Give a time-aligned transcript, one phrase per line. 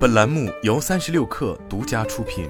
[0.00, 2.48] 本栏目由三十六氪独家出品。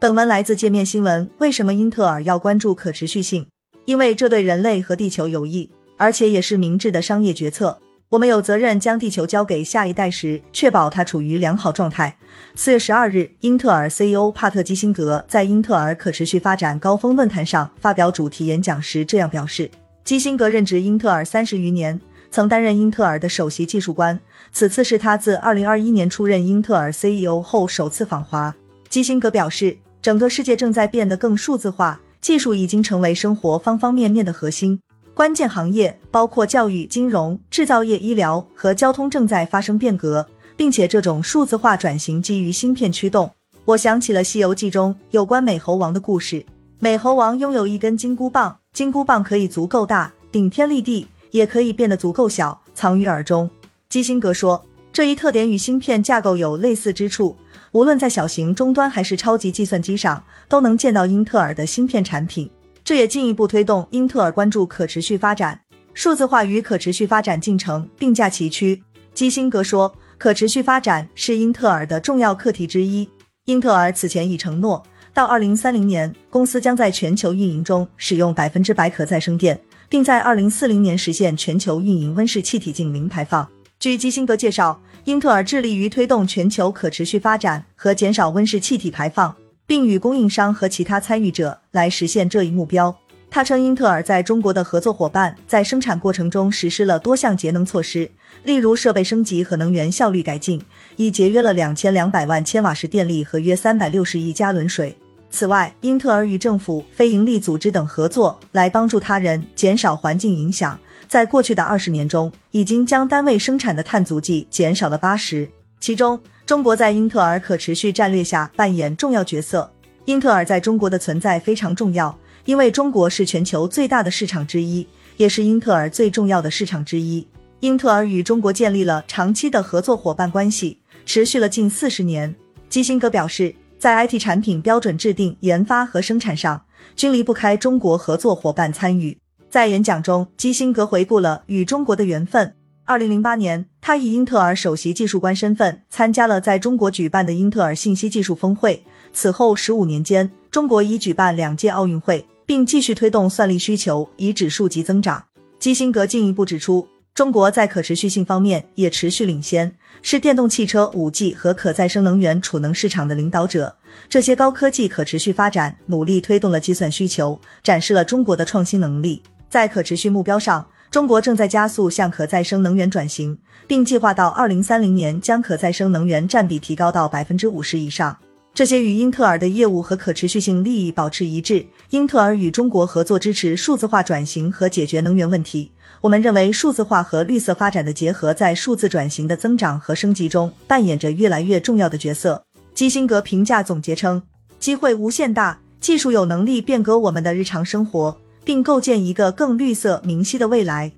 [0.00, 1.28] 本文来自界面新闻。
[1.36, 3.46] 为什么英特尔要关注可持续性？
[3.84, 7.78] 因为这对人类和地球有益，而且也是明智的商业决策。
[8.08, 12.16] 我们有责任将地球交给下一代时，确保它处于良好状态。
[12.54, 19.70] 四月十二日，英特尔 CEO 帕特基辛格在英特尔可持续发展高峰论坛上发表主题演讲时这样表示。
[20.04, 22.00] 基辛格任职英特尔三十余年。
[22.34, 24.18] 曾担任英特尔的首席技术官，
[24.50, 28.52] 此次是他自二零二一年出任英特尔 CEO 后首次访华。
[28.88, 34.80] 基辛格表示，整个世界正在变得更数字化，技术已经成为生活方方面面的核心。
[35.14, 40.26] 关键行业包括教育、金融、制造业、医疗和交通正在发生变革，
[40.56, 43.30] 并且这种数字化转型基于芯片驱动。
[43.64, 46.44] 我想起了《西游记》中有关美猴王的故事。
[46.80, 51.06] 美猴王拥有一根金箍棒，金箍棒可以足够大，顶天立地。
[51.34, 53.50] 也可以变得足够小，藏于耳中。
[53.88, 57.36] 基辛格说，这一特点与芯片架构有类似之处，
[57.72, 62.48] 无论在小型终端还是超级计算机上，都能见到英特尔的芯片产品。
[62.84, 65.58] 这也进一步推动英特尔关注可持续发展。
[65.92, 68.80] 数字化与可持续发展进程并驾齐驱。
[69.12, 73.08] 基辛格说，可持续发展是英特尔的重要课题之一。
[73.46, 74.80] 英特尔此前已承诺，
[75.12, 79.60] 到二零三零年，公司将在全球运营中使用百分之百可再生电。
[79.94, 83.48] 并在二零四零年实现全球运营温室气体净零排放。
[83.78, 89.32] 据基辛格介绍，英特尔致力于推动全球可持续发展和减少温室气体排放，
[89.68, 92.98] 并与供应商和其他参与者来实现这一目标。
[93.30, 98.10] 他称，英特尔在中国的合作伙伴在生产过程中实施了多项节能措施，
[98.42, 100.60] 例如设备升级和能源效率改进，
[100.96, 104.96] 已节约了两千两百万千瓦时电力和约三百六十亿加仑水。
[105.34, 110.78] 此外，英特尔与政府、非营利组织等合作，来帮助他人减少环境影响。
[111.08, 115.48] 在过去的二十年中，已经将单位生产的碳足迹减少了八十。
[115.80, 119.68] 其中，中国在英特尔可持续战略下扮演重要角色。
[120.04, 127.26] 英特尔在中国的存在非常重要，因为中国是全球最大的市场之一，也是英特尔最重要的市场之一。
[127.58, 132.32] 英特尔与中国建立了长期的合作伙伴关系，持续了近四十年。
[132.68, 133.52] 基辛格表示。
[133.84, 136.64] 在 IT 产品标准制定、研发和生产上，
[136.96, 139.18] 均离不开中国合作伙伴参与。
[139.50, 142.54] 在演讲中，基辛格回顾了与中国的缘分。
[142.86, 148.82] 二零零八年，他以英特尔首席技术官身份参加了在中国举办的英特尔信息技术峰会。
[149.12, 155.22] 此后十五年间，中国已举办两届奥运会，并继续推动算力需求以指数级增长。
[155.58, 156.88] 基辛格进一步指出。
[157.14, 163.76] 中国在可持续性方面也持续领先，是电动汽车、五 G 和可再生能源储能市场的领导者。
[164.08, 169.22] 这些高科技可持续发展努力推动了计算需求，展示了中国的创新能力。
[169.48, 173.38] 在可持续目标上，中国正在加速向可再生能源转型，
[173.68, 178.18] 并计划到二零三零年将可再生能源占比提高到百分之五十以上。
[178.54, 181.66] 这些与英特尔的业务和可持续性利益保持一致。
[181.90, 185.72] 英特尔与中国合作支持数字化转型和解决能源问题。
[186.00, 192.44] 我们认为，数字化和绿色发展的结合，在数字转型的增长和升级中扮演着越来越重要的角色。
[192.72, 194.22] 基辛格评价总结称
[194.60, 200.92] ：“机会无限大，技术有能力变革我们的日常生活，并构建一个更绿色、明晰的未来。”